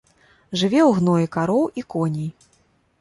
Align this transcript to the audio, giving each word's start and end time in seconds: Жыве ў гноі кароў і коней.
Жыве 0.61 0.79
ў 0.89 0.91
гноі 0.99 1.27
кароў 1.35 1.63
і 1.83 1.87
коней. 1.95 2.29